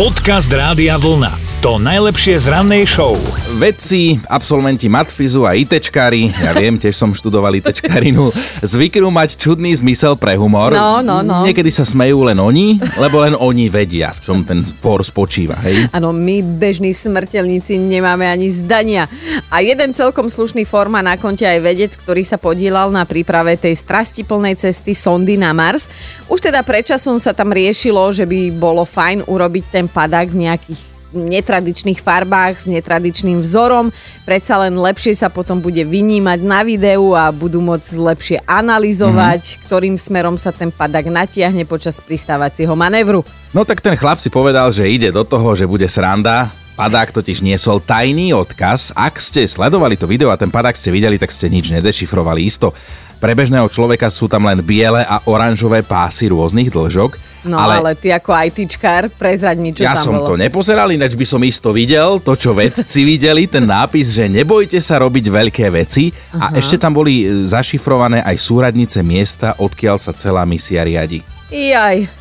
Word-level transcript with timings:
Podcast 0.00 0.48
Rádia 0.48 0.96
Vlna. 0.96 1.49
To 1.60 1.76
najlepšie 1.76 2.40
z 2.40 2.56
rannej 2.56 2.88
show. 2.88 3.20
Vedci, 3.60 4.16
absolventi 4.32 4.88
matfizu 4.88 5.44
a 5.44 5.52
ITčkári, 5.52 6.32
ja 6.32 6.56
viem, 6.56 6.80
tiež 6.80 6.96
som 6.96 7.12
študoval 7.12 7.52
ITčkarinu, 7.60 8.32
zvyknú 8.64 9.12
mať 9.12 9.36
čudný 9.36 9.76
zmysel 9.76 10.16
pre 10.16 10.40
humor. 10.40 10.72
No, 10.72 11.04
no, 11.04 11.20
no. 11.20 11.44
Niekedy 11.44 11.68
sa 11.68 11.84
smejú 11.84 12.24
len 12.24 12.40
oni, 12.40 12.80
lebo 12.96 13.20
len 13.20 13.36
oni 13.36 13.68
vedia, 13.68 14.08
v 14.16 14.20
čom 14.24 14.40
ten 14.40 14.64
for 14.64 15.04
spočíva, 15.04 15.60
hej? 15.60 15.84
Áno, 15.92 16.16
my 16.16 16.40
bežní 16.40 16.96
smrteľníci 16.96 17.76
nemáme 17.76 18.24
ani 18.24 18.48
zdania. 18.48 19.04
A 19.52 19.60
jeden 19.60 19.92
celkom 19.92 20.32
slušný 20.32 20.64
forma 20.64 21.04
na 21.04 21.20
konte 21.20 21.44
aj 21.44 21.60
vedec, 21.60 21.92
ktorý 21.92 22.24
sa 22.24 22.40
podielal 22.40 22.88
na 22.88 23.04
príprave 23.04 23.60
tej 23.60 23.76
strastiplnej 23.76 24.56
cesty 24.56 24.96
sondy 24.96 25.36
na 25.36 25.52
Mars. 25.52 25.92
Už 26.24 26.40
teda 26.40 26.64
predčasom 26.64 27.20
sa 27.20 27.36
tam 27.36 27.52
riešilo, 27.52 28.08
že 28.16 28.24
by 28.24 28.48
bolo 28.56 28.88
fajn 28.88 29.28
urobiť 29.28 29.64
ten 29.68 29.84
padák 29.92 30.32
v 30.32 30.48
nejakých 30.48 30.89
netradičných 31.12 32.00
farbách 32.00 32.62
s 32.62 32.66
netradičným 32.66 33.42
vzorom. 33.42 33.90
Predsa 34.24 34.62
len 34.66 34.78
lepšie 34.78 35.14
sa 35.14 35.28
potom 35.28 35.58
bude 35.58 35.82
vynímať 35.82 36.38
na 36.42 36.60
videu 36.62 37.14
a 37.14 37.30
budú 37.34 37.58
môcť 37.62 37.90
lepšie 37.98 38.38
analyzovať, 38.46 39.42
mm-hmm. 39.42 39.62
ktorým 39.66 39.96
smerom 39.98 40.36
sa 40.38 40.54
ten 40.54 40.70
padak 40.70 41.10
natiahne 41.10 41.66
počas 41.66 41.98
pristávacieho 41.98 42.72
manévru. 42.78 43.26
No 43.50 43.66
tak 43.66 43.82
ten 43.82 43.98
chlap 43.98 44.22
si 44.22 44.30
povedal, 44.30 44.70
že 44.70 44.86
ide 44.86 45.10
do 45.10 45.26
toho, 45.26 45.54
že 45.58 45.66
bude 45.66 45.86
sranda. 45.90 46.50
Padák 46.78 47.12
totiž 47.12 47.44
niesol 47.44 47.84
tajný 47.84 48.32
odkaz. 48.32 48.96
Ak 48.96 49.20
ste 49.20 49.44
sledovali 49.44 50.00
to 50.00 50.08
video 50.08 50.32
a 50.32 50.40
ten 50.40 50.48
padák 50.48 50.72
ste 50.72 50.88
videli, 50.88 51.20
tak 51.20 51.28
ste 51.28 51.52
nič 51.52 51.68
nedešifrovali 51.76 52.40
isto. 52.40 52.72
Pre 53.20 53.36
bežného 53.36 53.68
človeka 53.68 54.08
sú 54.08 54.32
tam 54.32 54.48
len 54.48 54.64
biele 54.64 55.04
a 55.04 55.20
oranžové 55.28 55.84
pásy 55.84 56.32
rôznych 56.32 56.72
dlžok 56.72 57.29
No 57.44 57.56
ale, 57.56 57.80
ale 57.80 57.90
ty 57.96 58.12
ako 58.12 58.36
ITčkár, 58.36 59.08
prezraď 59.16 59.56
mi, 59.56 59.72
čo 59.72 59.84
ja 59.86 59.96
tam 59.96 60.04
som 60.04 60.14
bolo. 60.20 60.32
to 60.32 60.34
nepozeral, 60.36 60.92
ináč 60.92 61.16
by 61.16 61.24
som 61.24 61.40
isto 61.40 61.72
videl, 61.72 62.20
to 62.20 62.36
čo 62.36 62.52
vedci 62.52 63.00
videli, 63.00 63.48
ten 63.48 63.64
nápis, 63.64 64.12
že 64.12 64.28
nebojte 64.28 64.76
sa 64.78 65.00
robiť 65.00 65.24
veľké 65.32 65.66
veci 65.72 66.12
Aha. 66.36 66.52
a 66.52 66.60
ešte 66.60 66.76
tam 66.76 66.92
boli 66.92 67.24
e, 67.24 67.48
zašifrované 67.48 68.20
aj 68.20 68.36
súradnice 68.36 69.00
miesta, 69.00 69.56
odkiaľ 69.56 69.96
sa 69.96 70.12
celá 70.12 70.44
misia 70.44 70.84
riadi. 70.84 71.24
Jaj. 71.48 72.19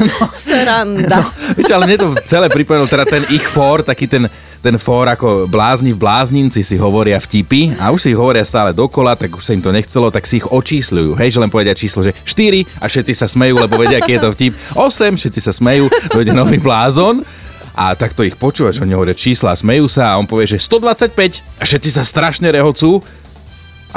No, 0.00 0.16
Sranda. 0.44 1.20
No, 1.20 1.74
ale 1.76 1.84
mne 1.86 1.96
to 2.00 2.08
celé 2.24 2.48
pripomenul 2.48 2.88
teda 2.88 3.04
ten 3.04 3.22
ich 3.28 3.44
for, 3.44 3.84
taký 3.84 4.08
ten 4.08 4.26
ten 4.60 4.76
fór 4.76 5.08
ako 5.08 5.48
blázni 5.48 5.96
v 5.96 6.00
blázninci 6.04 6.60
si 6.60 6.76
hovoria 6.76 7.16
vtipy 7.16 7.80
a 7.80 7.88
už 7.88 8.00
si 8.04 8.08
ich 8.12 8.20
hovoria 8.20 8.44
stále 8.44 8.76
dokola, 8.76 9.16
tak 9.16 9.32
už 9.32 9.40
sa 9.40 9.56
im 9.56 9.64
to 9.64 9.72
nechcelo, 9.72 10.12
tak 10.12 10.28
si 10.28 10.36
ich 10.36 10.44
očísľujú. 10.44 11.16
Hej, 11.16 11.36
že 11.36 11.40
len 11.40 11.48
povedia 11.48 11.72
číslo, 11.72 12.04
že 12.04 12.12
4 12.28 12.68
a 12.76 12.84
všetci 12.84 13.12
sa 13.16 13.24
smejú, 13.24 13.56
lebo 13.56 13.80
vedia, 13.80 14.04
aký 14.04 14.20
je 14.20 14.22
to 14.22 14.30
vtip. 14.36 14.52
8, 14.76 15.16
všetci 15.16 15.40
sa 15.40 15.52
smejú, 15.56 15.88
dojde 16.12 16.36
nový 16.36 16.60
blázon 16.60 17.24
a 17.72 17.96
takto 17.96 18.20
ich 18.20 18.36
počúvaš, 18.36 18.84
oni 18.84 18.92
hovoria 18.92 19.16
čísla, 19.16 19.56
smejú 19.56 19.88
sa 19.88 20.12
a 20.12 20.18
on 20.20 20.28
povie, 20.28 20.44
že 20.44 20.60
125 20.60 21.16
a 21.56 21.64
všetci 21.64 21.90
sa 21.96 22.04
strašne 22.04 22.52
rehocú 22.52 23.00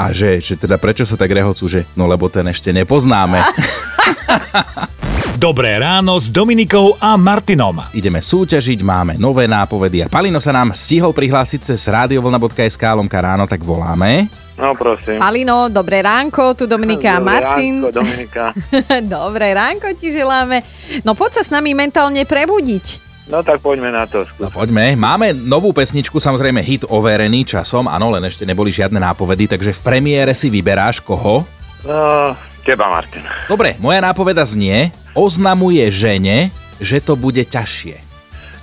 a 0.00 0.10
že, 0.16 0.40
že 0.40 0.56
teda 0.56 0.80
prečo 0.80 1.04
sa 1.04 1.20
tak 1.20 1.28
rehocú, 1.28 1.68
že 1.68 1.84
no 1.92 2.08
lebo 2.08 2.32
ten 2.32 2.48
ešte 2.48 2.72
nepoznáme. 2.72 3.36
Dobré 5.34 5.82
ráno 5.82 6.14
s 6.14 6.30
Dominikou 6.30 6.94
a 7.02 7.18
Martinom. 7.18 7.82
Ideme 7.90 8.22
súťažiť, 8.22 8.86
máme 8.86 9.18
nové 9.18 9.50
nápovedy 9.50 9.98
a 9.98 10.06
Palino 10.06 10.38
sa 10.38 10.54
nám 10.54 10.70
stihol 10.70 11.10
prihlásiť 11.10 11.74
cez 11.74 11.90
radiovlna.sk 11.90 12.78
lomka 12.94 13.18
ráno, 13.18 13.50
tak 13.50 13.66
voláme. 13.66 14.30
No 14.54 14.78
prosím. 14.78 15.18
Palino, 15.18 15.66
dobré 15.74 16.06
ránko, 16.06 16.54
tu 16.54 16.70
Dominika 16.70 17.18
a 17.18 17.18
Dobré 17.18 17.26
Martin. 17.26 17.74
Ránko, 17.82 17.90
Dominika. 17.90 18.44
dobré 19.18 19.48
ránko 19.58 19.86
ti 19.98 20.14
želáme. 20.14 20.62
No 21.02 21.18
poď 21.18 21.42
sa 21.42 21.42
s 21.42 21.50
nami 21.50 21.74
mentálne 21.74 22.22
prebudiť. 22.22 23.02
No 23.26 23.42
tak 23.42 23.58
poďme 23.58 23.90
na 23.90 24.06
to. 24.06 24.22
No 24.38 24.46
Skús. 24.46 24.54
poďme, 24.54 24.94
máme 24.94 25.34
novú 25.34 25.74
pesničku, 25.74 26.22
samozrejme 26.22 26.62
hit 26.62 26.86
overený 26.86 27.42
časom, 27.42 27.90
áno, 27.90 28.14
len 28.14 28.22
ešte 28.22 28.46
neboli 28.46 28.70
žiadne 28.70 29.02
nápovedy, 29.02 29.50
takže 29.50 29.74
v 29.74 29.80
premiére 29.82 30.30
si 30.30 30.46
vyberáš 30.46 31.02
koho? 31.02 31.42
No, 31.82 32.38
teba, 32.62 32.86
Martin. 32.86 33.26
Dobre, 33.50 33.74
moja 33.82 33.98
nápoveda 33.98 34.46
znie, 34.46 34.94
oznamuje 35.14 35.88
žene, 35.90 36.50
že 36.82 36.98
to 36.98 37.14
bude 37.14 37.42
ťažšie. 37.46 37.96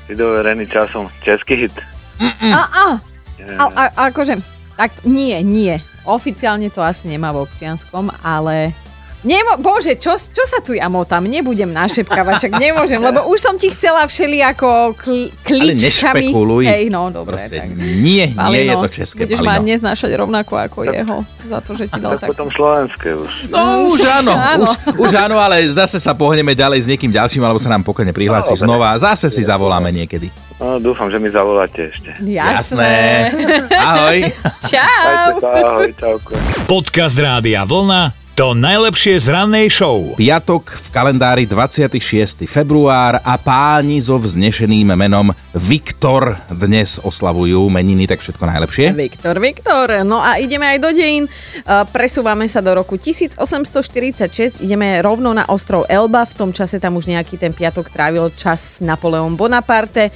Si 0.07 0.13
doverený 0.13 0.67
časom. 0.67 1.07
Český 1.23 1.67
hit. 1.67 1.75
A, 2.21 2.61
a, 2.67 2.85
a, 3.57 3.65
a, 3.73 3.83
akože, 4.11 4.37
tak 4.77 4.91
nie, 5.07 5.39
nie. 5.41 5.79
Oficiálne 6.05 6.69
to 6.69 6.83
asi 6.83 7.09
nemá 7.09 7.33
v 7.33 7.47
občianskom, 7.47 8.11
ale... 8.21 8.75
Nemo, 9.21 9.53
bože, 9.55 9.93
čo, 9.95 10.17
čo 10.17 10.43
sa 10.43 10.59
tu 10.59 10.73
ja 10.73 10.89
motám? 10.89 11.21
Nebudem 11.21 11.69
našepkávať, 11.69 12.33
čak 12.41 12.57
nemôžem, 12.57 12.97
lebo 12.97 13.29
už 13.29 13.37
som 13.37 13.53
ti 13.53 13.69
chcela 13.69 14.01
všeli 14.03 14.41
ako 14.43 14.97
kl, 14.97 15.29
Ale 15.29 15.77
kličkami. 15.77 16.25
nešpekuluj. 16.25 16.65
Hej, 16.65 16.83
no 16.89 17.13
dobre. 17.13 17.37
Proste 17.37 17.61
tak. 17.61 17.69
nie, 17.69 18.25
nie 18.25 18.25
je 18.25 18.33
Palino, 18.33 18.81
to 18.81 18.89
české, 18.91 19.21
Budeš 19.21 19.39
ma 19.39 19.55
Palino. 19.55 19.69
neznášať 19.69 20.11
rovnako 20.15 20.53
ako 20.57 20.77
jeho, 20.83 21.17
za 21.45 21.59
to, 21.59 21.71
že 21.75 21.85
ti 21.85 21.99
dal 21.99 22.11
Tak 22.11 22.19
tak. 22.19 22.29
potom 22.33 22.47
slovenské 22.49 23.09
už. 23.13 23.31
No 23.47 23.59
už 23.87 23.99
áno, 24.03 24.33
Áno. 24.57 24.65
Už, 24.65 24.73
už 24.99 25.11
áno, 25.13 25.37
ale 25.37 25.69
zase 25.69 26.01
sa 26.01 26.11
pohneme 26.11 26.51
ďalej 26.51 26.79
s 26.81 26.87
niekým 26.89 27.13
ďalším, 27.13 27.45
alebo 27.45 27.61
sa 27.61 27.69
nám 27.69 27.85
pokojne 27.85 28.09
prihlásiš 28.09 28.57
No, 28.59 28.73
znova. 28.73 28.97
Zase 28.97 29.29
si 29.29 29.45
zavoláme 29.45 29.93
niekedy. 29.93 30.33
No, 30.57 30.77
dúfam, 30.77 31.09
že 31.09 31.17
mi 31.17 31.29
zavoláte 31.29 31.89
ešte. 31.89 32.17
Jasné. 32.21 33.29
Ahoj. 33.85 34.17
Čau. 34.61 34.81
Majte 34.81 35.33
sa, 35.37 35.49
ahoj, 35.59 35.89
čauko. 35.93 36.31
Podcast 36.65 37.17
Rádia 37.17 37.61
Vlna. 37.63 38.20
To 38.31 38.55
najlepšie 38.55 39.19
z 39.19 39.27
rannej 39.27 39.67
show. 39.67 40.15
Piatok 40.15 40.71
v 40.71 40.87
kalendári 40.95 41.43
26. 41.43 42.47
február 42.47 43.19
a 43.27 43.35
páni 43.35 43.99
so 43.99 44.15
vznešeným 44.15 44.95
menom 44.95 45.35
Viktor 45.51 46.39
dnes 46.47 46.95
oslavujú 47.03 47.67
meniny, 47.67 48.07
tak 48.07 48.23
všetko 48.23 48.47
najlepšie. 48.47 48.95
Viktor, 48.95 49.35
Viktor. 49.35 50.07
No 50.07 50.23
a 50.23 50.39
ideme 50.39 50.63
aj 50.63 50.79
do 50.79 50.95
dejín. 50.95 51.27
Uh, 51.27 51.83
Presúvame 51.91 52.47
sa 52.47 52.63
do 52.63 52.71
roku 52.71 52.95
1846. 52.95 54.63
Ideme 54.63 55.03
rovno 55.03 55.35
na 55.35 55.43
ostrov 55.51 55.83
Elba. 55.91 56.23
V 56.23 56.33
tom 56.39 56.49
čase 56.55 56.79
tam 56.79 56.95
už 56.95 57.11
nejaký 57.11 57.35
ten 57.35 57.51
piatok 57.51 57.91
trávil 57.91 58.31
čas 58.31 58.79
Napoleon 58.79 59.35
Bonaparte. 59.35 60.07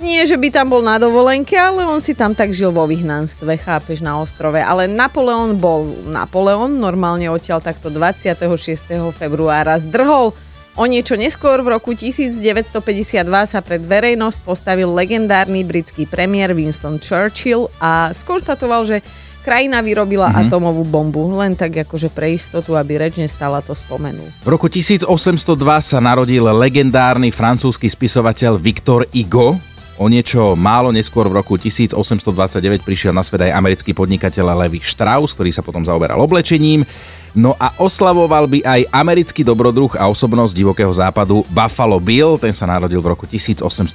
Nie, 0.00 0.24
že 0.24 0.40
by 0.40 0.48
tam 0.48 0.72
bol 0.72 0.80
na 0.80 0.96
dovolenke, 0.96 1.52
ale 1.60 1.84
on 1.84 2.00
si 2.00 2.16
tam 2.16 2.32
tak 2.32 2.56
žil 2.56 2.72
vo 2.72 2.88
vyhnanstve, 2.88 3.60
chápeš, 3.60 4.00
na 4.00 4.16
ostrove. 4.16 4.56
Ale 4.56 4.88
Napoleon 4.88 5.60
bol 5.60 5.84
Napoleon, 6.08 6.72
normálne 6.72 7.28
odtiaľ 7.28 7.60
takto 7.60 7.92
26. 7.92 8.40
februára 9.12 9.76
zdrhol. 9.76 10.32
O 10.80 10.84
niečo 10.88 11.20
neskôr 11.20 11.60
v 11.60 11.76
roku 11.76 11.92
1952 11.92 12.80
sa 13.44 13.60
pred 13.60 13.84
verejnosť 13.84 14.40
postavil 14.40 14.88
legendárny 14.88 15.68
britský 15.68 16.08
premiér 16.08 16.56
Winston 16.56 16.96
Churchill 16.96 17.68
a 17.76 18.08
skonštatoval, 18.16 18.88
že 18.88 19.04
krajina 19.44 19.84
vyrobila 19.84 20.32
mm-hmm. 20.32 20.48
atomovú 20.48 20.88
bombu. 20.88 21.28
Len 21.36 21.52
tak 21.52 21.76
akože 21.84 22.08
pre 22.08 22.32
istotu, 22.32 22.72
aby 22.72 22.96
reč 22.96 23.20
nestala 23.20 23.60
to 23.60 23.76
spomenú. 23.76 24.24
V 24.40 24.48
roku 24.48 24.72
1802 24.72 25.04
sa 25.84 25.98
narodil 26.00 26.48
legendárny 26.48 27.28
francúzsky 27.28 27.92
spisovateľ 27.92 28.56
Victor 28.56 29.04
Hugo. 29.12 29.60
O 30.00 30.08
niečo 30.08 30.56
málo 30.56 30.88
neskôr 30.96 31.28
v 31.28 31.44
roku 31.44 31.60
1829 31.60 32.24
prišiel 32.80 33.12
na 33.12 33.20
svet 33.20 33.44
aj 33.44 33.52
americký 33.52 33.92
podnikateľ 33.92 34.64
Levi 34.64 34.80
Strauss, 34.80 35.36
ktorý 35.36 35.52
sa 35.52 35.60
potom 35.60 35.84
zaoberal 35.84 36.16
oblečením. 36.16 36.88
No 37.36 37.52
a 37.60 37.76
oslavoval 37.76 38.48
by 38.48 38.64
aj 38.64 38.80
americký 38.96 39.44
dobrodruh 39.44 39.92
a 40.00 40.08
osobnosť 40.08 40.56
divokého 40.56 40.88
západu 40.88 41.44
Buffalo 41.52 42.00
Bill, 42.00 42.40
ten 42.40 42.56
sa 42.56 42.64
narodil 42.64 43.04
v 43.04 43.12
roku 43.12 43.28
1829. 43.28 43.92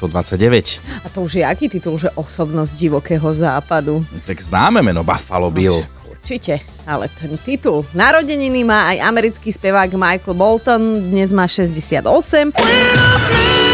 A 1.01 1.09
to 1.09 1.25
už 1.25 1.41
je 1.41 1.43
aký 1.43 1.73
titul, 1.73 1.97
že 1.97 2.13
osobnosť 2.13 2.77
divokého 2.77 3.25
západu? 3.33 4.05
Tak 4.29 4.45
známe 4.45 4.85
meno 4.85 5.01
Buffalo 5.01 5.49
Bill. 5.49 5.81
Však 5.81 6.05
Určite, 6.25 6.61
ale 6.85 7.09
ten 7.09 7.33
titul. 7.41 7.81
Narodeniny 7.97 8.61
má 8.61 8.93
aj 8.93 9.09
americký 9.09 9.49
spevák 9.49 9.89
Michael 9.93 10.37
Bolton, 10.37 10.81
dnes 11.09 11.33
má 11.33 11.49
68. 11.49 13.64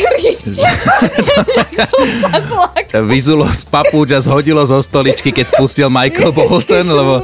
Kristia, 0.00 0.70
jak 1.76 1.88
som 1.88 2.06
sa 2.24 2.30
zlakla. 2.40 3.00
Vyzulo 3.04 3.46
z 3.52 3.62
papúč 3.68 4.16
a 4.16 4.20
zhodilo 4.24 4.64
zo 4.64 4.80
stoličky, 4.80 5.30
keď 5.30 5.52
spustil 5.52 5.92
Michael 5.92 6.32
Bolton, 6.32 6.88
lebo 6.88 7.20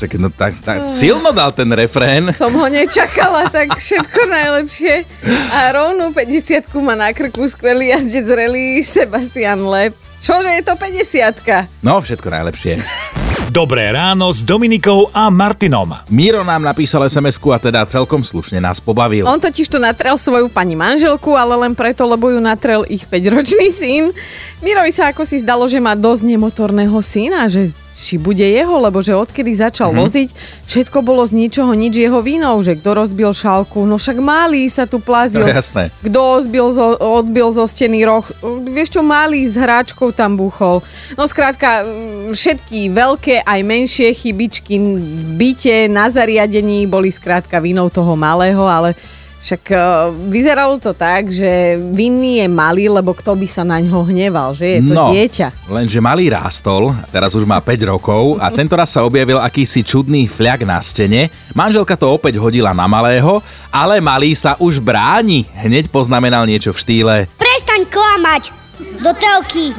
tak, 0.00 0.16
no, 0.16 0.32
tak, 0.32 0.56
tak, 0.64 0.96
silno 0.96 1.28
dal 1.28 1.52
ten 1.52 1.68
refrén. 1.76 2.32
Som 2.32 2.56
ho 2.56 2.64
nečakala, 2.72 3.52
tak 3.52 3.76
všetko 3.76 4.20
najlepšie. 4.32 5.04
A 5.52 5.76
rovnú 5.76 6.16
50 6.16 6.72
má 6.80 6.96
na 6.96 7.12
krku 7.12 7.44
skvelý 7.44 7.92
jazdec 7.92 8.24
relí 8.24 8.80
Sebastian 8.80 9.60
Lep. 9.60 9.92
Čože 10.24 10.56
je 10.56 10.62
to 10.64 10.72
50 10.72 11.84
No, 11.84 12.00
všetko 12.00 12.32
najlepšie. 12.32 12.80
Dobré 13.50 13.90
ráno 13.90 14.30
s 14.30 14.46
Dominikou 14.46 15.10
a 15.10 15.26
Martinom. 15.26 15.90
Miro 16.06 16.46
nám 16.46 16.62
napísal 16.62 17.10
sms 17.10 17.42
a 17.50 17.58
teda 17.58 17.82
celkom 17.82 18.22
slušne 18.22 18.62
nás 18.62 18.78
pobavil. 18.78 19.26
On 19.26 19.42
totiž 19.42 19.66
to 19.66 19.82
natrel 19.82 20.14
svoju 20.14 20.46
pani 20.46 20.78
manželku, 20.78 21.34
ale 21.34 21.58
len 21.66 21.74
preto, 21.74 22.06
lebo 22.06 22.30
ju 22.30 22.38
natrel 22.38 22.86
ich 22.86 23.02
5-ročný 23.10 23.66
syn. 23.74 24.14
Mirovi 24.62 24.94
sa 24.94 25.10
ako 25.10 25.26
si 25.26 25.42
zdalo, 25.42 25.66
že 25.66 25.82
má 25.82 25.98
dosť 25.98 26.30
nemotorného 26.30 26.94
syna, 27.02 27.50
že 27.50 27.74
či 28.00 28.16
bude 28.16 28.42
jeho, 28.42 28.80
lebo 28.80 29.04
že 29.04 29.12
odkedy 29.12 29.52
začal 29.52 29.92
mm-hmm. 29.92 30.02
loziť, 30.04 30.28
všetko 30.66 30.98
bolo 31.04 31.22
z 31.28 31.32
ničoho 31.36 31.72
nič 31.76 31.94
jeho 32.00 32.20
vinou, 32.24 32.58
že 32.64 32.76
kto 32.80 32.96
rozbil 32.96 33.30
šálku, 33.36 33.84
no 33.84 34.00
však 34.00 34.16
malý 34.18 34.66
sa 34.72 34.88
tu 34.88 34.98
plazil. 34.98 35.44
No 35.44 35.52
jasné. 35.52 35.92
Kto 36.00 36.40
odbil 36.40 36.66
zo, 36.72 36.96
odbil 36.96 37.48
zo 37.52 37.68
steny 37.68 38.02
roh, 38.08 38.24
vieš 38.66 38.96
čo, 38.96 39.00
malý 39.04 39.44
s 39.44 39.60
hráčkou 39.60 40.10
tam 40.16 40.40
buchol. 40.40 40.80
No 41.14 41.28
skrátka, 41.28 41.84
mm, 41.84 42.32
všetky 42.32 42.88
veľké 42.90 43.44
aj 43.44 43.60
menšie 43.60 44.08
chybičky 44.16 44.80
v 44.80 45.30
byte, 45.36 45.76
na 45.92 46.08
zariadení 46.08 46.88
boli 46.88 47.12
skrátka 47.12 47.60
vinou 47.60 47.92
toho 47.92 48.16
malého, 48.16 48.64
ale 48.64 48.96
však 49.40 49.62
uh, 49.70 49.80
vyzeralo 50.28 50.76
to 50.76 50.92
tak, 50.92 51.26
že 51.26 51.48
vinný 51.90 52.38
je 52.38 52.46
malý, 52.46 52.86
lebo 52.86 53.10
kto 53.10 53.32
by 53.32 53.48
sa 53.48 53.64
na 53.64 53.80
ňo 53.80 54.04
hneval, 54.04 54.52
že 54.52 54.76
je 54.76 54.80
to 54.84 54.92
no, 54.92 55.08
dieťa. 55.08 55.48
lenže 55.66 55.96
malý 55.98 56.28
rástol, 56.28 56.92
teraz 57.08 57.32
už 57.32 57.42
má 57.42 57.56
5 57.56 57.88
rokov 57.88 58.36
a 58.36 58.52
tento 58.52 58.76
raz 58.76 58.92
sa 58.92 59.00
objavil 59.00 59.40
akýsi 59.40 59.80
čudný 59.80 60.28
fľak 60.28 60.62
na 60.62 60.76
stene. 60.78 61.32
Manželka 61.50 61.96
to 61.96 62.12
opäť 62.12 62.36
hodila 62.36 62.76
na 62.76 62.84
malého, 62.84 63.40
ale 63.68 63.96
malý 63.98 64.36
sa 64.36 64.60
už 64.60 64.76
bráni. 64.76 65.48
Hneď 65.56 65.88
poznamenal 65.88 66.44
niečo 66.44 66.76
v 66.76 66.78
štýle 66.78 67.14
Prestaň 67.34 67.88
klamať! 67.88 68.52
Do 69.00 69.12
telky! 69.12 69.72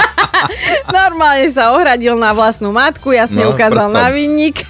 Normálne 0.90 1.46
sa 1.50 1.74
ohradil 1.74 2.14
na 2.14 2.30
vlastnú 2.30 2.70
matku, 2.70 3.10
jasne 3.10 3.42
No, 3.42 3.52
ukázal 3.52 3.90
prstom. 3.90 3.98
na 3.98 4.08
vinník. 4.10 4.62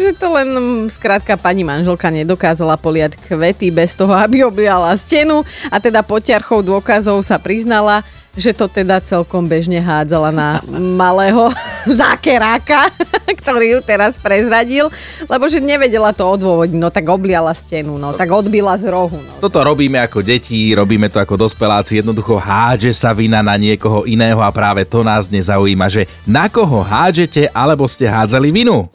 Že 0.00 0.10
to 0.16 0.28
len 0.32 0.48
mm, 0.48 0.80
skrátka 0.88 1.36
pani 1.36 1.66
manželka 1.66 2.08
nedokázala 2.08 2.80
poliať 2.80 3.20
kvety 3.20 3.68
bez 3.68 3.92
toho, 3.98 4.14
aby 4.16 4.46
obliala 4.46 4.96
stenu 4.96 5.44
a 5.68 5.76
teda 5.76 6.00
potiarchou 6.00 6.64
dôkazov 6.64 7.20
sa 7.20 7.36
priznala, 7.36 8.00
že 8.38 8.54
to 8.54 8.70
teda 8.70 9.02
celkom 9.02 9.46
bežne 9.46 9.82
hádzala 9.82 10.30
na 10.30 10.48
malého 11.02 11.50
zákeráka, 12.00 12.90
ktorý 13.40 13.78
ju 13.78 13.80
teraz 13.82 14.14
prezradil, 14.16 14.88
lebo 15.26 15.50
že 15.50 15.58
nevedela 15.58 16.14
to 16.14 16.26
odôvodniť, 16.26 16.78
no 16.78 16.90
tak 16.92 17.06
obliala 17.10 17.52
stenu, 17.54 17.98
no 17.98 18.14
tak 18.14 18.30
odbila 18.30 18.78
z 18.78 18.90
rohu. 18.90 19.18
No. 19.18 19.32
Toto 19.42 19.60
robíme 19.60 19.98
ako 20.00 20.22
deti, 20.22 20.70
robíme 20.72 21.10
to 21.10 21.18
ako 21.18 21.46
dospeláci, 21.48 22.00
jednoducho 22.00 22.38
hádže 22.38 22.94
sa 22.94 23.10
vina 23.10 23.42
na 23.42 23.58
niekoho 23.58 24.06
iného 24.06 24.38
a 24.40 24.50
práve 24.54 24.86
to 24.86 25.02
nás 25.02 25.26
nezaujíma, 25.28 25.86
že 25.90 26.06
na 26.26 26.46
koho 26.46 26.80
hádžete 26.80 27.50
alebo 27.50 27.86
ste 27.90 28.06
hádzali 28.06 28.48
vinu. 28.54 28.86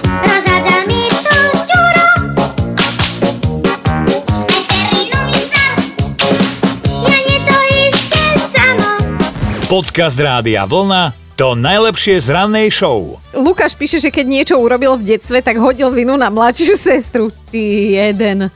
Podcast 9.75 10.15
Rádia 10.15 10.63
Vlna 10.63 11.11
to 11.35 11.51
najlepšie 11.51 12.15
z 12.23 12.31
rannej 12.31 12.71
show. 12.71 13.19
Lukáš 13.35 13.75
píše, 13.75 13.99
že 13.99 14.07
keď 14.07 14.23
niečo 14.23 14.55
urobil 14.55 14.95
v 14.95 15.03
detstve, 15.03 15.43
tak 15.43 15.59
hodil 15.59 15.91
vinu 15.91 16.15
na 16.15 16.31
mladšiu 16.31 16.79
sestru. 16.79 17.27
Ty 17.51 17.59
jeden. 17.91 18.47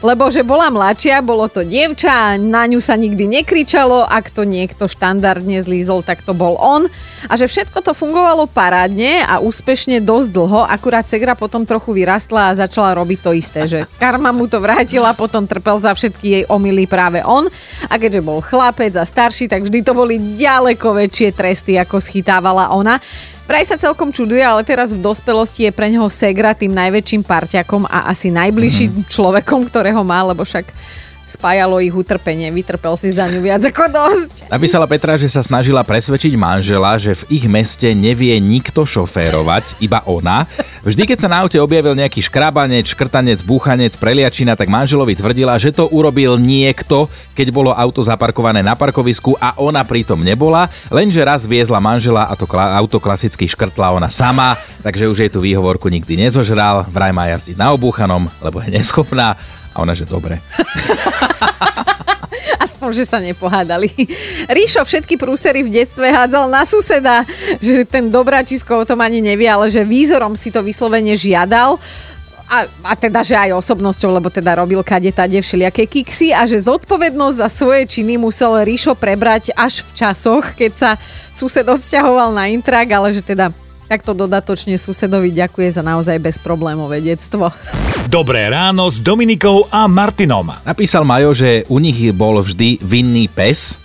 Lebo 0.00 0.32
že 0.32 0.42
bola 0.42 0.72
mladšia, 0.72 1.22
bolo 1.22 1.46
to 1.46 1.62
dievča, 1.62 2.40
na 2.40 2.66
ňu 2.66 2.80
sa 2.82 2.98
nikdy 2.98 3.28
nekričalo, 3.28 4.02
ak 4.02 4.32
to 4.32 4.42
niekto 4.42 4.90
štandardne 4.90 5.60
zlízol, 5.62 6.02
tak 6.02 6.24
to 6.24 6.34
bol 6.34 6.58
on. 6.58 6.90
A 7.30 7.38
že 7.38 7.46
všetko 7.48 7.80
to 7.84 7.92
fungovalo 7.96 8.50
parádne 8.50 9.24
a 9.24 9.40
úspešne 9.40 10.02
dosť 10.02 10.28
dlho, 10.34 10.60
akurát 10.66 11.06
Segra 11.08 11.38
potom 11.38 11.64
trochu 11.64 11.94
vyrastla 11.94 12.52
a 12.52 12.56
začala 12.58 12.96
robiť 12.96 13.18
to 13.20 13.30
isté, 13.36 13.60
že 13.68 13.78
karma 14.02 14.34
mu 14.34 14.50
to 14.50 14.58
vrátila, 14.58 15.14
potom 15.14 15.46
trpel 15.46 15.78
za 15.78 15.94
všetky 15.94 16.26
jej 16.26 16.44
omily 16.48 16.84
práve 16.88 17.22
on. 17.22 17.46
A 17.88 17.94
keďže 18.00 18.24
bol 18.24 18.40
chlapec 18.40 18.92
a 18.96 19.04
starší, 19.04 19.46
tak 19.48 19.64
vždy 19.64 19.80
to 19.84 19.92
boli 19.92 20.16
ďaleko 20.36 20.96
väčšie 20.96 21.28
tresty, 21.36 21.76
ako 21.76 22.00
schytávala 22.00 22.72
ona. 22.72 22.98
Vraj 23.44 23.68
sa 23.68 23.76
celkom 23.76 24.08
čuduje, 24.08 24.40
ale 24.40 24.64
teraz 24.64 24.96
v 24.96 25.04
dospelosti 25.04 25.68
je 25.68 25.72
pre 25.76 25.92
neho 25.92 26.08
Segra 26.08 26.56
tým 26.56 26.72
najväčším 26.72 27.28
parťakom 27.28 27.84
a 27.84 28.08
asi 28.08 28.32
najbližším 28.32 28.90
mm-hmm. 29.04 29.10
človekom, 29.12 29.68
ktorého 29.68 30.00
má, 30.00 30.24
lebo 30.24 30.48
však 30.48 30.64
spájalo 31.24 31.80
ich 31.80 31.92
utrpenie. 31.92 32.52
Vytrpel 32.52 32.94
si 33.00 33.10
za 33.10 33.26
ňu 33.26 33.40
viac 33.40 33.64
ako 33.64 33.84
dosť. 33.88 34.34
Napísala 34.54 34.84
Petra, 34.84 35.16
že 35.16 35.28
sa 35.28 35.40
snažila 35.40 35.80
presvedčiť 35.80 36.36
manžela, 36.36 36.94
že 37.00 37.16
v 37.24 37.40
ich 37.40 37.46
meste 37.48 37.90
nevie 37.96 38.36
nikto 38.38 38.84
šoférovať, 38.84 39.80
iba 39.80 40.04
ona. 40.04 40.44
Vždy, 40.84 41.08
keď 41.08 41.18
sa 41.24 41.32
na 41.32 41.40
aute 41.40 41.56
objavil 41.56 41.96
nejaký 41.96 42.20
škrabanec, 42.20 42.84
škrtanec, 42.92 43.40
búchanec, 43.40 43.96
preliačina, 43.96 44.52
tak 44.52 44.68
manželovi 44.68 45.16
tvrdila, 45.16 45.56
že 45.56 45.72
to 45.72 45.88
urobil 45.88 46.36
niekto, 46.36 47.08
keď 47.32 47.48
bolo 47.48 47.72
auto 47.72 48.04
zaparkované 48.04 48.60
na 48.60 48.76
parkovisku 48.76 49.32
a 49.40 49.56
ona 49.56 49.80
pritom 49.80 50.20
nebola, 50.20 50.68
lenže 50.92 51.24
raz 51.24 51.48
viezla 51.48 51.80
manžela 51.80 52.28
a 52.28 52.36
to 52.36 52.44
auto 52.54 53.00
klasicky 53.00 53.48
škrtla 53.48 53.96
ona 53.96 54.12
sama, 54.12 54.60
takže 54.84 55.08
už 55.08 55.18
jej 55.24 55.30
tú 55.32 55.40
výhovorku 55.40 55.88
nikdy 55.88 56.28
nezožral, 56.28 56.84
vraj 56.92 57.16
má 57.16 57.32
jazdiť 57.32 57.56
na 57.56 57.72
obúchanom, 57.72 58.28
lebo 58.44 58.60
je 58.60 58.68
neschopná 58.76 59.40
a 59.74 59.82
ona, 59.82 59.92
že 59.92 60.06
dobre. 60.06 60.38
Aspoň, 62.64 62.90
že 62.94 63.04
sa 63.04 63.18
nepohádali. 63.18 63.90
Ríšo 64.46 64.86
všetky 64.86 65.18
prúsery 65.18 65.66
v 65.66 65.74
detstve 65.74 66.06
hádzal 66.08 66.46
na 66.46 66.62
suseda, 66.62 67.26
že 67.58 67.82
ten 67.84 68.08
dobráčisko 68.08 68.82
o 68.82 68.88
tom 68.88 69.02
ani 69.02 69.20
nevie, 69.20 69.50
ale 69.50 69.68
že 69.68 69.84
výzorom 69.84 70.38
si 70.38 70.54
to 70.54 70.62
vyslovene 70.62 71.12
žiadal. 71.18 71.76
A, 72.44 72.68
a 72.84 72.92
teda, 72.92 73.24
že 73.24 73.34
aj 73.34 73.56
osobnosťou, 73.56 74.20
lebo 74.20 74.28
teda 74.28 74.60
robil 74.60 74.84
kade 74.84 75.08
tade 75.10 75.40
všelijaké 75.40 75.88
kiksy 75.88 76.36
a 76.36 76.44
že 76.44 76.60
zodpovednosť 76.60 77.40
za 77.40 77.48
svoje 77.48 77.88
činy 77.88 78.20
musel 78.20 78.60
Ríšo 78.60 78.92
prebrať 78.94 79.48
až 79.56 79.80
v 79.80 79.90
časoch, 79.96 80.44
keď 80.52 80.72
sa 80.76 80.90
sused 81.32 81.64
odsťahoval 81.64 82.36
na 82.36 82.52
intrak, 82.52 82.92
ale 82.92 83.16
že 83.16 83.24
teda 83.24 83.48
takto 83.84 84.16
dodatočne 84.16 84.80
susedovi 84.80 85.30
ďakuje 85.30 85.68
za 85.74 85.82
naozaj 85.84 86.16
bezproblémové 86.22 87.04
detstvo. 87.04 87.52
Dobré 88.08 88.48
ráno 88.48 88.88
s 88.88 89.02
Dominikou 89.02 89.66
a 89.68 89.90
Martinom. 89.90 90.52
Napísal 90.62 91.02
Majo, 91.02 91.34
že 91.34 91.66
u 91.68 91.80
nich 91.82 91.98
bol 92.14 92.40
vždy 92.40 92.78
vinný 92.80 93.26
pes. 93.26 93.80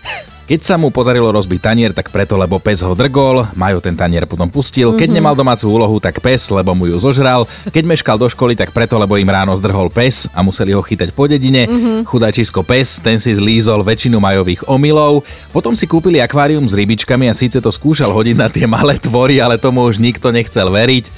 Keď 0.49 0.65
sa 0.65 0.75
mu 0.75 0.89
podarilo 0.89 1.29
rozbiť 1.29 1.61
tanier, 1.61 1.91
tak 1.93 2.09
preto, 2.09 2.33
lebo 2.33 2.57
pes 2.57 2.81
ho 2.81 2.89
drgol, 2.91 3.53
Majo 3.53 3.77
ten 3.77 3.93
tanier 3.93 4.25
potom 4.25 4.49
pustil. 4.49 4.97
Keď 4.97 5.05
nemal 5.07 5.31
domácu 5.31 5.69
úlohu, 5.69 6.01
tak 6.01 6.17
pes, 6.17 6.49
lebo 6.49 6.73
mu 6.73 6.89
ju 6.89 6.97
zožral. 6.97 7.45
Keď 7.67 7.83
meškal 7.85 8.17
do 8.17 8.25
školy, 8.25 8.57
tak 8.57 8.73
preto, 8.73 8.97
lebo 8.97 9.13
im 9.13 9.29
ráno 9.29 9.53
zdrhol 9.53 9.87
pes 9.87 10.25
a 10.27 10.41
museli 10.41 10.73
ho 10.73 10.81
chytať 10.81 11.13
po 11.13 11.29
dedine. 11.29 11.69
Chudáčisko 12.01 12.65
pes, 12.65 12.97
ten 12.97 13.15
si 13.15 13.29
zlízol 13.31 13.85
väčšinu 13.85 14.17
Majových 14.17 14.65
omylov. 14.65 15.21
Potom 15.49 15.71
si 15.71 15.85
kúpili 15.85 16.17
akvárium 16.17 16.65
s 16.65 16.73
rybičkami 16.73 17.29
a 17.29 17.37
síce 17.37 17.57
to 17.57 17.69
skúšal 17.69 18.09
hodiť 18.09 18.35
na 18.35 18.49
tie 18.49 18.65
malé 18.65 18.97
tvory, 18.97 19.37
ale 19.37 19.55
tomu 19.55 19.85
už 19.85 20.01
nikto 20.01 20.33
nechcel 20.33 20.65
veriť. 20.67 21.13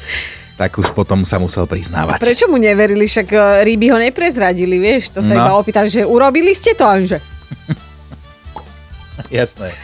Tak 0.60 0.75
už 0.75 0.92
potom 0.92 1.24
sa 1.24 1.39
musel 1.39 1.63
priznávať. 1.66 2.19
Prečo 2.19 2.45
mu 2.45 2.60
neverili? 2.60 3.07
Však 3.07 3.28
e, 3.28 3.38
ryby 3.63 3.88
ho 3.88 3.98
neprezradili, 3.98 4.76
vieš? 4.76 5.09
To 5.09 5.23
sa 5.23 5.33
No. 5.33 5.40
iba 5.40 5.52
opýtali, 5.56 5.88
že 5.88 6.04
urobili 6.04 6.52
ste 6.52 6.76
to? 6.76 6.83
A 6.83 7.00
že 7.00 7.18
Jasné. 9.42 9.75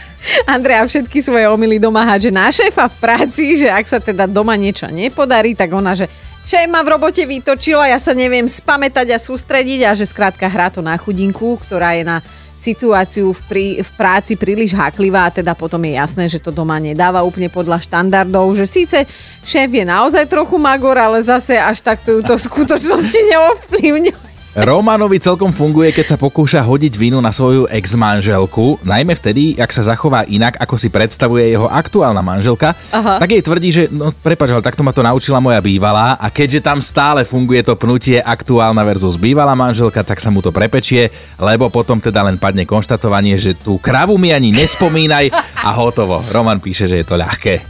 Andrea 0.49 0.83
všetky 0.83 1.21
svoje 1.21 1.45
omily 1.47 1.77
doma 1.77 2.03
hádže 2.03 2.31
na 2.33 2.49
šéfa 2.49 2.89
v 2.89 2.95
práci, 2.97 3.61
že 3.61 3.69
ak 3.69 3.85
sa 3.85 3.99
teda 4.01 4.25
doma 4.25 4.57
niečo 4.57 4.89
nepodarí, 4.89 5.53
tak 5.53 5.71
ona, 5.71 5.93
že 5.93 6.09
šéf 6.47 6.67
ma 6.67 6.81
v 6.81 6.97
robote 6.97 7.23
vytočila, 7.23 7.87
ja 7.91 7.99
sa 8.01 8.17
neviem 8.17 8.49
spamätať 8.49 9.13
a 9.13 9.21
sústrediť 9.21 9.79
a 9.87 9.91
že 9.93 10.09
skrátka 10.09 10.49
hrá 10.49 10.73
to 10.73 10.81
na 10.81 10.97
chudinku, 10.97 11.59
ktorá 11.61 11.95
je 11.95 12.03
na 12.07 12.17
situáciu 12.57 13.29
v, 13.31 13.41
prí, 13.45 13.67
v 13.85 13.91
práci 13.93 14.33
príliš 14.33 14.73
háklivá 14.73 15.29
a 15.29 15.33
teda 15.33 15.53
potom 15.53 15.77
je 15.85 15.93
jasné, 15.93 16.25
že 16.25 16.41
to 16.41 16.49
doma 16.49 16.81
nedáva 16.81 17.21
úplne 17.21 17.53
podľa 17.53 17.85
štandardov, 17.85 18.57
že 18.57 18.65
síce 18.65 19.05
šéf 19.45 19.69
je 19.69 19.85
naozaj 19.85 20.25
trochu 20.25 20.57
magor, 20.57 20.97
ale 20.97 21.21
zase 21.21 21.53
až 21.53 21.85
takto 21.85 22.17
ju 22.17 22.21
to 22.25 22.33
v 22.33 22.45
skutočnosti 22.49 23.19
neovplyvňuje. 23.31 24.26
Romanovi 24.55 25.19
celkom 25.19 25.51
funguje, 25.51 25.91
keď 25.91 26.15
sa 26.15 26.17
pokúša 26.17 26.63
hodiť 26.63 26.93
vinu 26.95 27.19
na 27.19 27.35
svoju 27.35 27.67
ex-manželku, 27.67 28.81
najmä 28.81 29.13
vtedy, 29.13 29.59
ak 29.59 29.69
sa 29.69 29.83
zachová 29.85 30.23
inak, 30.25 30.57
ako 30.57 30.79
si 30.79 30.87
predstavuje 30.87 31.51
jeho 31.51 31.67
aktuálna 31.67 32.23
manželka, 32.23 32.73
Aha. 32.89 33.19
tak 33.21 33.35
jej 33.35 33.43
tvrdí, 33.43 33.69
že 33.69 33.83
no 33.91 34.09
prepač, 34.15 34.55
ale 34.55 34.65
takto 34.65 34.81
ma 34.81 34.95
to 34.95 35.05
naučila 35.05 35.37
moja 35.37 35.61
bývalá 35.61 36.17
a 36.17 36.31
keďže 36.33 36.63
tam 36.65 36.81
stále 36.81 37.27
funguje 37.27 37.61
to 37.61 37.77
pnutie 37.77 38.17
aktuálna 38.17 38.81
versus 38.81 39.19
bývalá 39.19 39.53
manželka, 39.53 40.01
tak 40.01 40.17
sa 40.23 40.33
mu 40.33 40.41
to 40.41 40.49
prepečie, 40.49 41.13
lebo 41.37 41.69
potom 41.69 42.01
teda 42.01 42.25
len 42.25 42.41
padne 42.41 42.65
konštatovanie, 42.65 43.37
že 43.37 43.53
tú 43.53 43.77
kravu 43.77 44.17
mi 44.17 44.33
ani 44.33 44.49
nespomínaj 44.55 45.29
a 45.61 45.69
hotovo. 45.75 46.23
Roman 46.33 46.57
píše, 46.57 46.89
že 46.89 47.01
je 47.01 47.05
to 47.05 47.13
ľahké. 47.13 47.61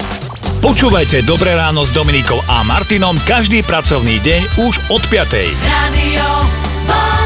Počúvajte 0.63 1.21
Dobré 1.27 1.53
ráno 1.53 1.85
s 1.85 1.93
Dominikou 1.93 2.41
a 2.49 2.65
Martinom 2.65 3.13
každý 3.29 3.61
pracovný 3.61 4.17
deň 4.23 4.41
už 4.65 4.73
od 4.89 5.03
5. 5.05 5.53
Radio 5.67 6.56
Vlna. 6.87 7.16